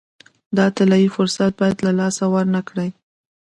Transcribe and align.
دا 0.57 0.65
طلایي 0.77 1.09
فرصت 1.15 1.51
باید 1.59 1.77
له 1.85 1.91
لاسه 1.99 2.23
ورنه 2.33 2.61
کړي. 2.69 2.89